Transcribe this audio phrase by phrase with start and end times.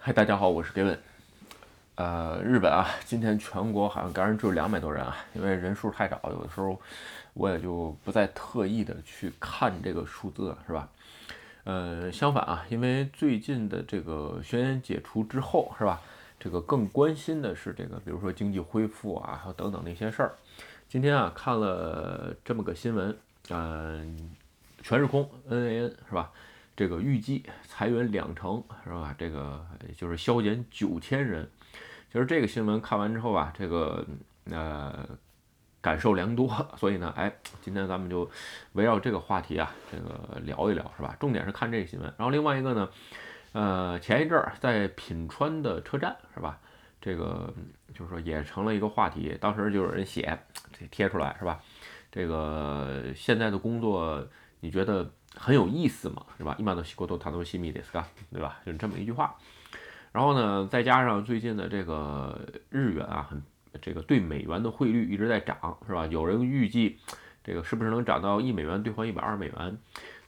[0.00, 0.96] 嗨，大家好，我是 Gavin。
[1.96, 6.80] 呃，日本啊，今天全国好像感染只有两百多人啊，因为人数太少，有的时候
[7.34, 10.88] 我也就不再特意的去看这个数字了，是吧？
[11.64, 16.00] 呃，相反啊，因为最近的这个宣言解除之后，是吧？
[16.38, 20.32] 这个更关心的是这个，比如说经济恢复啊，还有等等那些事儿。
[20.88, 23.18] 今天啊，看了这么个新闻，
[23.50, 24.30] 嗯，
[24.80, 26.30] 全日空 NAN 是吧？
[26.78, 29.12] 这个预计裁员两成是吧？
[29.18, 29.66] 这个
[29.96, 31.50] 就是削减九千人。
[32.12, 34.06] 其实这个新闻看完之后啊，这个
[34.48, 35.04] 呃
[35.80, 36.48] 感受良多。
[36.76, 38.30] 所以呢，哎，今天咱们就
[38.74, 41.16] 围绕这个话题啊，这个聊一聊是吧？
[41.18, 42.14] 重点是看这个新闻。
[42.16, 42.88] 然后另外一个呢，
[43.54, 46.60] 呃，前一阵儿在品川的车站是吧？
[47.00, 47.52] 这个
[47.92, 49.36] 就是说也成了一个话题。
[49.40, 50.38] 当时就有人写
[50.72, 51.60] 这贴出来是吧？
[52.12, 54.24] 这个现在的工作
[54.60, 55.10] 你觉得？
[55.38, 56.56] 很有意思嘛，是吧？
[56.58, 58.58] 一般都西国都谈都西米的斯嘎， 对吧？
[58.66, 59.36] 就是这么一句话。
[60.10, 62.38] 然后呢，再加上最近的这个
[62.70, 63.42] 日元啊，很
[63.80, 66.06] 这个对美元的汇率一直在涨，是吧？
[66.06, 66.98] 有人预计
[67.44, 69.78] 这个是不是能涨到一美元兑换一百二美元？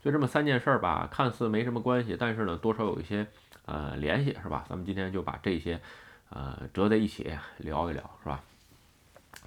[0.02, 3.26] 所以这么三件事儿吧，看似没什么关系，但是呢，多少有一些
[3.66, 4.64] 呃联系，是吧？
[4.68, 5.80] 咱们今天就把这些
[6.28, 8.42] 呃折在一起聊一聊，是吧？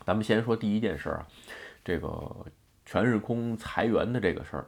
[0.04, 1.28] 咱们先说第一件事儿啊，
[1.86, 2.46] 这个
[2.86, 4.66] 全日空裁员的这个事儿。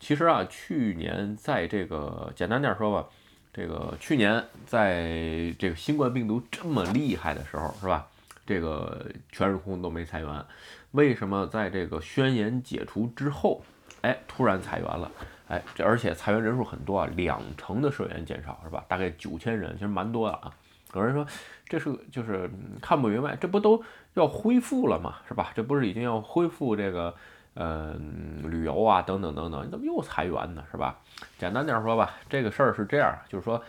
[0.00, 3.08] 其实啊，去年在这个简单点说吧，
[3.52, 8.06] 这个去年在这个新冠病毒这么厉害的时候，是吧？
[8.46, 10.44] 这个全日空都没裁员，
[10.92, 13.60] 为什么在这个宣言解除之后，
[14.02, 15.10] 哎，突然裁员了？
[15.48, 18.84] 哎，这而且裁员人数很多啊，两成的社员减少，是吧？
[18.86, 20.54] 大概九千人，其实蛮多的啊。
[20.94, 21.26] 有人说
[21.66, 22.48] 这是就是
[22.80, 23.82] 看不明白，这不都
[24.14, 25.16] 要恢复了吗？
[25.26, 25.52] 是吧？
[25.56, 27.14] 这不是已经要恢复这个？
[27.60, 30.64] 嗯，旅游啊，等等等等，你怎么又裁员呢？
[30.70, 30.96] 是吧？
[31.38, 33.60] 简单点说吧，这个事儿是这样，就是说，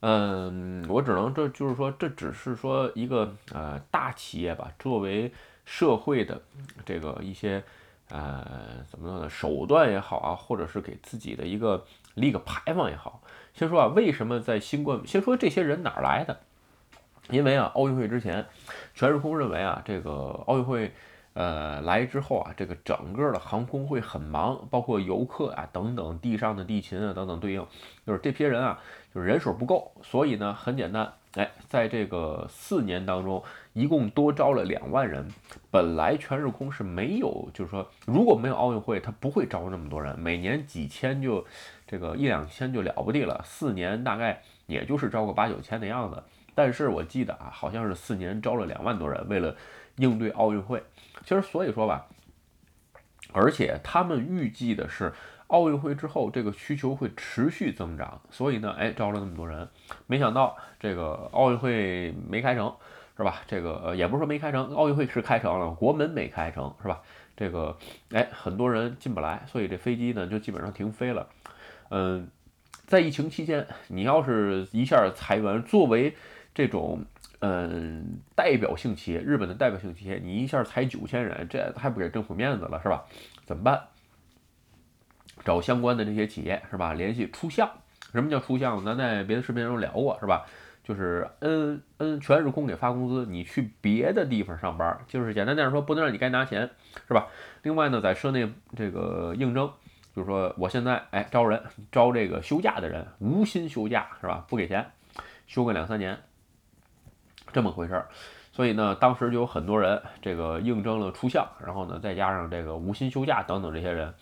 [0.00, 5.32] 嗯，我只能这就是说，这只是说一个呃大企业吧，作为
[5.64, 6.38] 社会的
[6.84, 7.64] 这个一些
[8.10, 11.82] 呃怎么说呢，手段也好啊，或者是给自己的一个
[12.16, 13.22] 立个牌坊也好。
[13.54, 15.00] 先说啊，为什么在新冠？
[15.06, 16.40] 先说这些人哪来的？
[17.30, 18.44] 因为啊，奥运会之前，
[18.94, 20.12] 全日空认为啊，这个
[20.46, 20.92] 奥运会。
[21.34, 27.66] 呃，来之后啊，这个整个的航空会很忙，包括游客啊等等，地上的地勤啊等等对应，
[28.06, 28.78] 就是这批人啊，
[29.12, 33.42] 就是人手不够，所以呢，很简单，哎，在这个四年当中，
[33.72, 35.28] 一共多招了两万人。
[35.72, 41.44] 本来全日空是没有，就是说如果没有奥运会，他不会招那么多人，每年几千就
[41.84, 46.22] 这个一两千就了不地了，四年大概也就是招个八九千的样子。
[46.54, 49.56] 但是我记得啊，好像是四年招了两万多人，为了
[49.96, 50.82] 应对奥运会。
[51.24, 52.06] 其实所以说吧，
[53.32, 55.12] 而且他们预计的是
[55.46, 59.68] 奥运会之后这个需求会持续增长，所以呢，哎，招了那么多人，
[60.06, 62.74] 没想到这个奥运会没开成，
[63.16, 63.42] 是吧？
[63.46, 67.00] 这个呃也不是说没开成，奥运会是开成了，国门没开成，是吧？
[67.36, 67.76] 这个
[68.10, 71.28] 哎，很多人进不来，所以这飞机呢就基本上停飞了。
[71.88, 72.28] 嗯，
[72.86, 76.14] 在疫情期间，你要是一下裁员，作为
[76.54, 77.04] 这种。
[77.40, 83.04] 嗯，代表性企业，日本的代表性企业，你一下裁九千人，这还不给政府面子了是吧？
[83.44, 83.80] 怎么办？
[85.44, 86.92] 找相关的这些企业是吧？
[86.92, 87.70] 联系出项。
[88.12, 88.84] 什么叫出向？
[88.84, 90.46] 咱在别的视频中聊过是吧？
[90.84, 96.70] 就是嗯嗯，全日空给发工资，你去别的地方上班，就是简单点说，不能让你该拿钱
[97.08, 97.26] 是吧？
[97.62, 99.70] 另外呢，在社内这个应征，
[100.14, 104.44] 就是说我现在哎招人，招这个休假的人，无薪休假是吧？
[104.48, 104.86] 不给钱，
[105.46, 106.18] 休个两三年。
[107.54, 108.06] 这么回事儿，
[108.52, 114.12] 所以呢，当时就有很多人这个应征了出向，然后呢，再加上这个无薪休假等等这些人。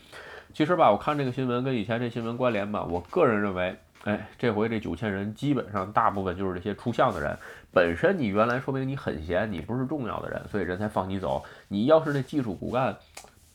[0.53, 7.35] 其实吧，我看这个新闻跟以前这新闻关联吧，我个人认为，哎，这回这九千人基本上大部分就是这些出向的人。
[7.73, 11.43] 本身你原来说明你很闲，你不是重要的人，所以人才放你走。
[11.69, 12.95] 你要是那技术骨干，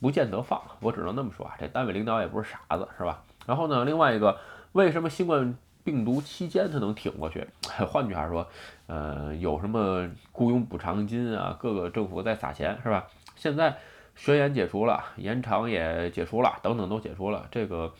[0.01, 0.59] 不见得放。
[0.79, 3.21] 我只能那么说啊，这单位领导也不是傻子，是吧？
[3.45, 4.39] 然后呢，另外一个，
[4.71, 5.55] 为什么新冠？
[5.87, 7.47] 病毒期间他能挺过去，
[7.87, 8.45] 换句话说，
[8.87, 11.57] 呃，有什么雇佣补偿金啊？
[11.57, 13.07] 各个政府在撒钱是吧？
[13.37, 13.73] 现在
[14.13, 17.93] 宣言解除了，延长也解除了，等等都解除了，这个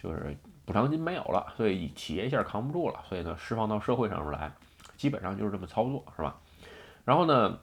[0.00, 4.52] 就是补偿金没有了，所以企业一下扛不住了，所以呢，释放到社会上面来，
[4.96, 6.36] 基本上就是这么操作是吧？
[7.04, 7.58] 然后呢？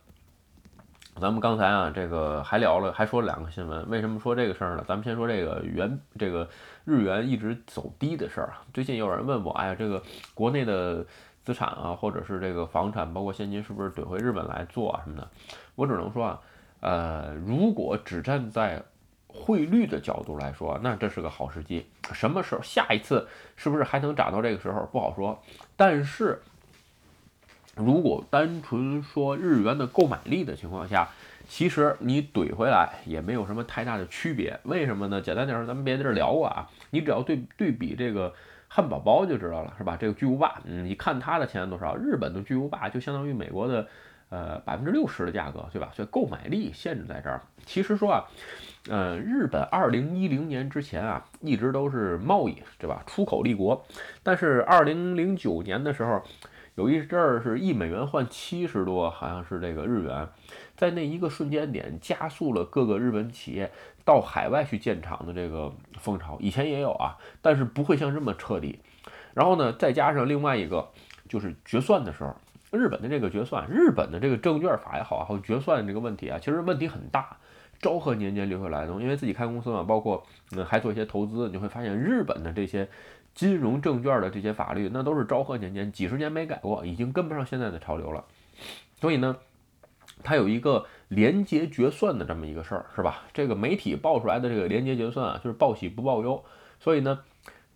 [1.16, 3.90] 咱们刚才啊，这个还聊了，还说了两个新闻。
[3.90, 4.86] 为什么说这个事儿呢？
[4.88, 6.48] 咱们先说这个元，这个
[6.86, 8.62] 日元一直走低的事儿啊。
[8.74, 10.02] 最近有人问我，哎呀，这个
[10.34, 11.06] 国内的
[11.44, 15.28] 资产啊，或者是这个房产，包括现金，是不是怼回日本来做啊什么的？
[15.76, 16.40] 我只能说啊，
[16.80, 18.82] 呃，如果只站在
[19.28, 21.86] 汇率的角度来说，那这是个好时机。
[22.14, 23.28] 什么时候下一次
[23.58, 25.38] 是不是还能涨到这个时候不好说。
[25.76, 26.42] 但是
[27.80, 31.08] 如果单纯说日元的购买力的情况下，
[31.48, 34.60] 其实你怼回来也没有什么太大的区别。
[34.64, 35.22] 为什么呢？
[35.22, 38.34] 简单点说，咱们别的地儿聊过啊，你只要对对比这个
[38.68, 39.98] 汉堡包就知道了，是吧？
[40.00, 41.96] 这个巨无霸，嗯，你看它的钱多少？
[41.96, 43.88] 日本的巨无霸就相当于美国的
[44.30, 45.90] 呃百分之六十的价格，对吧？
[45.96, 47.42] 所以购买力限制在这儿。
[47.66, 48.26] 其实说啊，
[48.90, 53.02] 呃，日本二零一零年之前啊，一直都是贸易，对吧？
[53.08, 53.86] 出口立国，
[54.22, 56.22] 但是二零零九年的时候。
[56.80, 60.26] 有一阵儿是一美元换七十多，好像是这个日元，
[60.78, 63.70] 在那一个瞬间点加速了各个日本企业
[64.06, 66.38] 到海外去建厂的这个风潮。
[66.40, 68.80] 以前也有啊，但是不会像这么彻底。
[69.34, 70.88] 然后呢，再加上另外一个
[71.28, 72.34] 就是决算的时候，
[72.72, 77.36] 日本的这个决算，日本的这个证券法也好，还有决算这个问题啊，其实问题很大。
[77.80, 82.88] 昭和年间留下来的东西，因为自己开公司嘛，包括嗯还做一些投资，你会发现日本的这些。
[83.36, 88.26] 金融证券的这些法律，那都是昭和年间，几十年没改过，已经跟不上现在的潮流了。
[89.00, 89.38] 所以呢，
[90.24, 93.22] 它有一个连结决算的这么一个事儿，是吧？
[93.32, 96.44] 这个媒体报出来的这个连结决算啊，就是报喜不报忧。
[96.82, 97.20] 所以呢，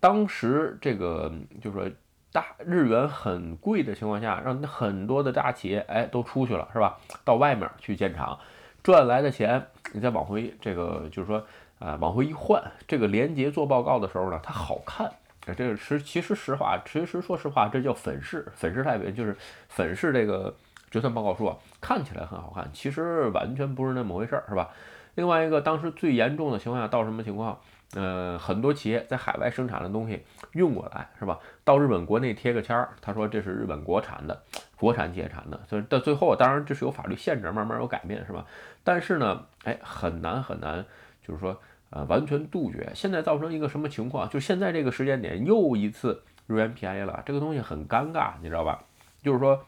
[0.00, 1.88] 当时这个就是说
[2.30, 6.98] 大日元很贵的情况下，让很多的大企业哎都出去了，是吧？
[7.24, 8.38] 到外面去建厂，
[8.82, 11.42] 赚来的钱你再往回这个就是说
[11.78, 15.10] 啊往回一换，这个连接做报告的时候呢，它好看。
[15.56, 19.36] 这个实其实实话，其实说实话，这叫粉饰，粉饰太平，就是
[19.68, 20.54] 粉饰这个
[20.90, 24.70] 决算报告书啊，看起来很好看，其实完全不是那么回事儿，是吧？
[25.16, 27.60] 另外一个，当时最严重的情况下到什么情况？
[27.94, 31.38] 呃，很多企业在海外生产的东西运过来，是吧？
[31.64, 34.42] 到日本国内贴个签儿，他说这是日本国产的，
[34.76, 38.44] 国产企业产的，所以到最后，当然这是有法律限制，慢慢有改变，是吧？
[38.82, 40.84] 但是呢，哎，很难很难，
[41.26, 41.60] 就是说。
[41.90, 42.90] 呃，完全杜绝。
[42.92, 44.28] 现在造成一个什么情况？
[44.28, 48.82] 就现在这个时间点，又一次日元便宜了，这个东西很尴尬，你知道吧？
[49.22, 49.64] 就是说，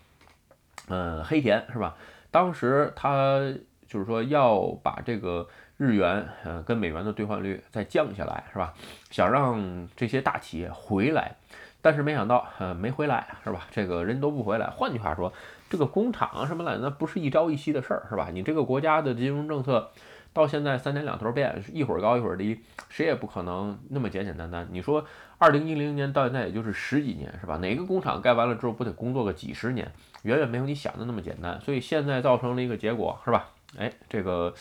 [0.89, 1.95] 嗯，黑田是吧？
[2.33, 3.41] 当时他
[3.89, 5.47] 就是说要把这个
[5.77, 8.75] 日元，呃，跟美元的兑换率再降下来，是吧？
[9.11, 11.37] 想让这些大企业回来，
[11.81, 13.67] 但是没想到，呃，没回来，是吧？
[13.71, 14.67] 这个人都不回来。
[14.67, 15.33] 换句话说，
[15.69, 18.29] 这个工厂什么的，那不是一朝一夕的事儿，是吧？
[18.33, 19.91] 你这个国家的金融政策。
[20.33, 22.61] 到现在三天两头变，一会儿高一会儿低，
[22.91, 24.69] 谁也不可能那么简简单单。
[24.71, 25.03] 你说
[25.39, 27.57] 二零一零年到现在也就是十几年，是吧？
[27.57, 29.91] 哪个工厂盖完了之后不得工作个几十年？
[30.25, 31.59] 远远没有你想的那么简单。
[31.63, 33.49] 所以现在造成了一个结果，是吧？
[33.79, 34.55] 哎，这个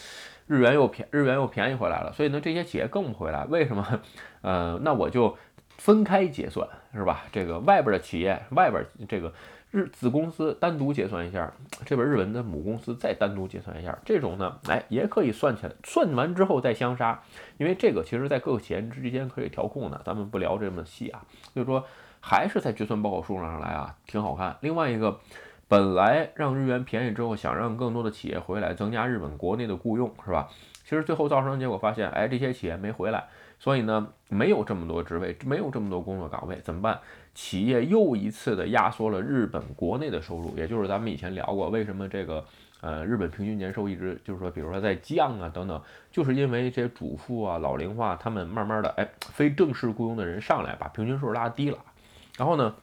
[0.47, 3.45] 日元又便日元又便宜回来了，所以呢这些企业更不回来。
[3.45, 4.01] 为什么？
[4.41, 5.37] 呃，那我就
[5.77, 7.25] 分开结算，是吧？
[7.31, 9.33] 这个外边的企业，外边这个。
[9.71, 11.51] 日子公司单独结算一下，
[11.85, 17.21] 这边日本的母公司再单独结算一下，这种呢，哎，也可以算起来，算完之后再相杀，
[17.57, 21.83] 因为这个其实在各个企业之间可以调控的，咱们不聊这么细啊，就是说
[22.21, 24.55] 还是在决算报告书上来啊，挺好看。
[24.61, 25.19] 另外一个，
[25.67, 30.49] 本来让日元便宜之后，想让更多的企业回来，增加日本国内的雇佣，是吧？
[30.83, 33.25] 其实最后造成的结果发现，哎，这些企业没回来。
[33.57, 36.99] 所以呢，没有这么多职位，没有这么多工作岗位，怎么办？
[37.33, 42.45] 企业又一次的压缩了日本国内的收入，也就是咱们以前聊过，为什么这个
[42.81, 51.77] 呃日本平均年收一直就是说，比如说在降啊等等，就是因为这些主妇啊老龄化，他们慢慢的哎非正式雇佣的人上来，把平均数拉低了，
[52.37, 52.75] 然后呢，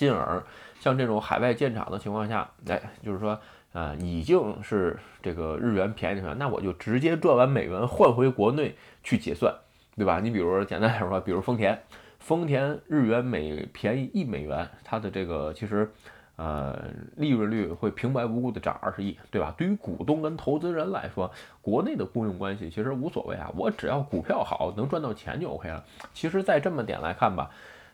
[0.00, 0.42] 进而
[0.80, 3.38] 像这种海外建厂的情况下，哎就是说
[3.72, 9.54] 啊已经是这个日元便宜的那我就直接赚完美元换回国内去结算。
[9.96, 10.18] 对吧？
[10.18, 11.78] 你比如说简单点说，比如丰田，
[12.20, 15.90] 丰田日元每便宜一美元，它的这个其实，
[16.36, 19.52] 呃，利润率会平白无故的涨二十亿，对吧？
[19.58, 21.30] 对于股东跟投资人来说，
[21.60, 25.84] 国内的雇佣关系其实无所谓啊，我只要股票好，能赚到钱就 OK 了。
[26.14, 27.50] 其实，在这么点来看吧，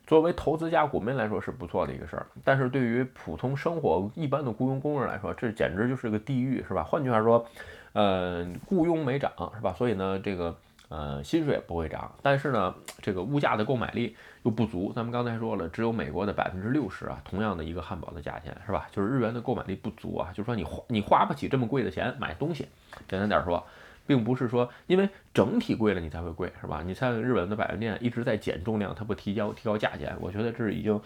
[0.07, 6.83] 作为投资家股民来说是不错的一个事儿，但是对于普通生活一般的雇佣工人来说，这简直就是个地狱，是吧？
[6.85, 7.45] 换句话说，
[7.93, 9.75] 呃，雇佣没涨，是吧？
[9.77, 10.57] 所以呢，这个。
[10.89, 12.73] 呃，薪水不会涨，但是呢，
[13.03, 14.93] 这个物价的购买力又不足。
[14.95, 18.87] 咱们刚才说了，只有美国的百分之六十啊，同样的一个汉堡的价钱是吧？
[18.93, 22.69] 就是日元的购买力不足啊，就是说你花你花不起这么贵的钱买东西。
[23.09, 23.67] 简单点说，
[24.07, 26.83] 并不是说因为整体贵了你才会贵是吧？
[26.85, 31.01] 你像日本的百元店一直在减重量，它不提交提高价钱，我觉得这是已经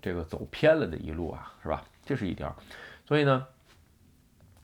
[0.00, 1.84] 这个走偏了的一路啊，是吧？
[2.04, 2.56] 这是一条。
[3.04, 3.46] 所以呢。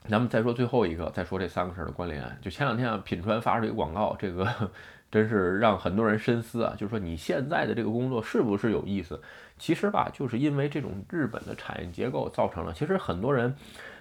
[0.09, 2.21] 咱们再说最后一个，再说这三个事儿的关联。
[2.41, 4.45] 就前两天啊，品川发出一个广告，这个
[5.13, 6.73] 真是让很多人深思啊。
[6.75, 9.21] 就是说你现在的这个工作是不是有意思？
[9.59, 13.55] 其实吧，就是因为这种日本的产业结构造成了，其实很多人。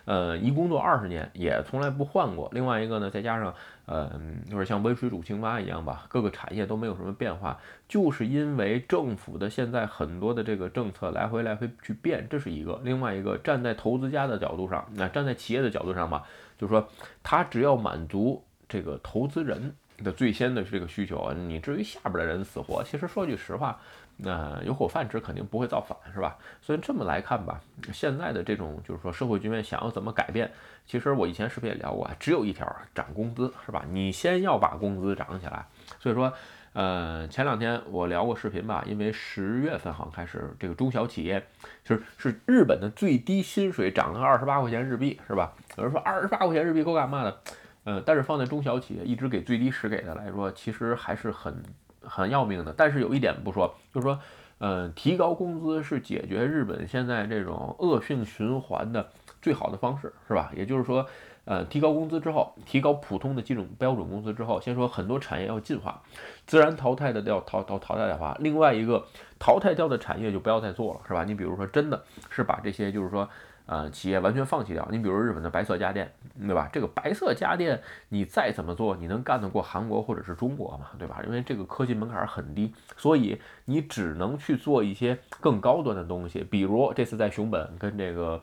[0.05, 2.51] 呃，一工作二十年也从来不换过。
[2.53, 3.55] 另外一个呢，再加上，
[3.87, 4.11] 呃，
[4.51, 12.81] 就是像温水煮青蛙一样吧，各个产业都没有什么变化，就是因为政府的现在很多的这个政策来回来回去变，这是一个。
[12.83, 16.25] 另外一个，站在投资家的角度上，那站在企业的角度上吧，
[16.59, 16.85] 就是说，
[17.23, 23.79] 他只要满足这个投资人的最先的这个需求，你至于下边的人死活，其实说句实话。
[24.19, 26.37] 那有口饭吃，肯定不会造反，是吧？
[26.61, 27.59] 所以这么来看吧，
[27.93, 30.53] 现在的这种就是说社会局面想要怎么改变，
[30.87, 33.85] 其实我以前视频也聊过，只有一条，涨工资，是吧？
[33.91, 35.65] 你先要把工资涨起来。
[35.99, 36.31] 所以说，
[36.75, 41.45] 呃，前两天我聊过视频吧，因为十月份好像开始这个中小企业，
[41.83, 45.53] 就是是日本的最低薪水涨了二十八块钱日币，是吧？
[45.79, 47.41] 有人说二十八块钱日币够干嘛的？
[47.85, 51.63] 呃，但是放在中小企业一直给最低时给的来说，其实还是很。
[52.05, 54.19] 很要命的，但是有一点不说，就是说，
[54.59, 59.09] 呃，提高工资是解决日本现在这种恶性循环的
[59.41, 60.51] 最好的方式，是吧？
[60.57, 61.07] 也就是说，
[61.45, 66.03] 呃，提高工资之后，提高普通的这种标准工资之后，先说很多产业要进化，
[66.45, 69.07] 自然淘汰的要淘淘淘汰的话，另外一个
[69.39, 71.23] 淘汰掉的产业就不要再做了，是吧？
[71.23, 73.29] 你比如说，真的是把这些，就是说。
[73.65, 74.87] 呃，企业完全放弃掉。
[74.91, 76.69] 你比如日本的白色家电，对吧？
[76.73, 80.89] 这个白色家电，你再怎么做，你能干得过韩国或者是中国吗？
[80.99, 81.23] 对吧？
[81.25, 86.43] 因为这个科技门槛很低，所以你只能去做一些更高端的东西。
[86.43, 88.43] 比如这次在熊本跟这个，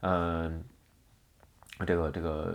[0.00, 0.64] 嗯，
[1.86, 2.54] 这个这个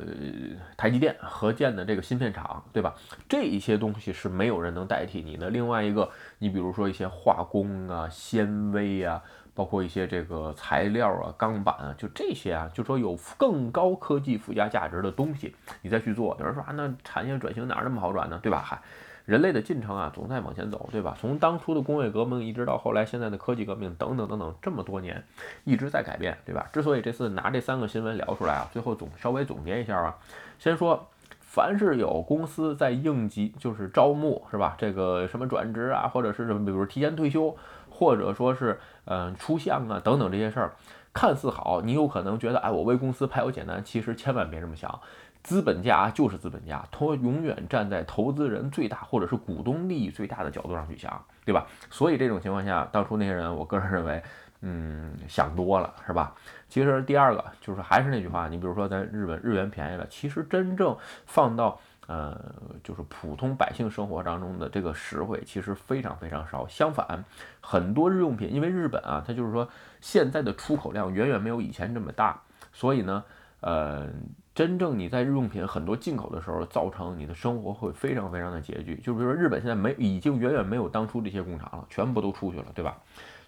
[0.76, 2.96] 台积电合建的这个芯片厂，对吧？
[3.30, 5.52] 这一些东西是没有人能代替你的。
[5.52, 9.22] 另外一个，你比如说一些化工啊、纤维啊。
[9.54, 16.36] 包括一些这个材料啊、钢板啊，就这些啊，就说有更高科技附加价值的东西，你再去做。
[16.40, 18.40] 有人说啊，那产业转型哪那么好转呢？
[18.42, 18.64] 对吧？
[18.66, 18.82] 嗨，
[19.26, 21.16] 人类的进程啊，总在往前走，对吧？
[21.20, 25.24] 从当初的工业革命一直到后来现在的科技革命，等等等等，这么多年
[25.64, 26.70] 一直在改变，对吧？
[26.72, 30.18] 之所以这次拿这三个新闻聊出来啊，最后总稍微总结一下啊，
[30.60, 31.10] 先说，
[31.54, 34.76] 凡是有公司在应急，就是招募，是吧？
[34.78, 37.56] 这个什么转职啊，或者是什么，比如提前退休。
[37.94, 40.74] 或者说是，嗯，出项啊等等这些事儿，
[41.14, 43.84] 看似好，你有可能觉得，哎，我为公司排忧解难。
[43.84, 45.00] 其实千万别这么想，
[45.44, 51.68] 资本家就是资本家，他永远站在投资人最大或者是股东利益最大的角度上去想，对吧？
[51.92, 54.24] 所以这种情况下，当初那些人，我个人认为，
[54.62, 56.34] 嗯，想多了，是吧？
[56.70, 61.80] 其实第二个就是还是那句话，你比如说咱日本日元便宜了，其实真正放到。
[62.08, 62.38] 呃，
[62.84, 66.68] 就是普通百姓生活当中的这个实惠其实非常非常少。
[66.68, 67.24] 相反，
[67.62, 69.70] 很多日用品，因为日本啊，它就是说
[70.02, 72.42] 现在的出口量远远没有以前这么大，
[72.74, 73.24] 所以呢，
[73.62, 74.10] 呃，
[74.54, 78.98] 真正你在日用品很多进口的时候，造成你的生活会非常非常的拮据。
[78.98, 82.98] 就比如说日本现在没已经远远没有当初这些工厂了，全部都出去了，对吧？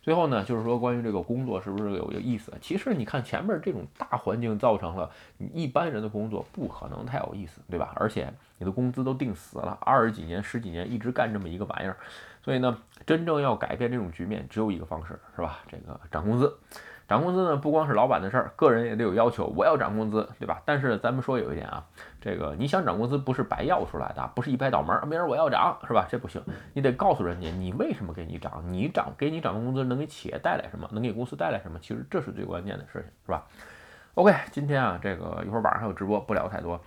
[0.03, 2.53] 最后呢，就是说关于这个工作是不是有有意思？
[2.61, 7.93] 其实你看前面这种大环境造成了你一般人的工作不可能太有意思，对吧？
[7.95, 11.95] 而且你的工资都定死了，二十几年、十几年一直干这么一个玩意儿，
[12.43, 15.61] 所以呢，真正要改变这种局面，只有一个方式，是吧？
[15.71, 16.53] 这个涨工资。
[17.07, 19.53] 涨工资呢，不光是老板的事儿，个人也得有要求。
[19.55, 20.61] 我要涨工资，对吧？
[20.65, 21.85] 但是咱们说有一点啊，
[22.21, 26.07] 这个你想涨工资不是白要出来的，不是一拍脑门儿，明儿我要涨，是吧？
[26.09, 26.41] 这不行，
[26.73, 31.77] 你得告诉人家你为什么给你涨，你涨给你涨工资能给企业带来什么，能给公司带来什么？
[31.79, 33.45] 其实这是最关键的事情，是吧
[34.15, 36.79] ？OK，今天啊，这个一会儿晚上还有直播，不聊太多。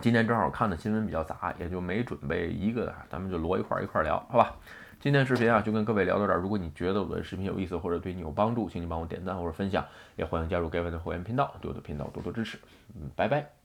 [0.00, 4.54] 今天正好看的新闻比较杂，也就没准备一个，咱们就摞一块儿一块儿聊，好吧？
[5.02, 6.38] 今天视频啊，就跟各位聊到这儿。
[6.38, 9.82] 如果你觉得我的视频有意思或者对你有帮助，请你帮我点赞或者分享，
[10.14, 12.58] 也欢迎加入盖位的会员频道，对我的频道多多支持。
[12.94, 13.59] 嗯，拜拜。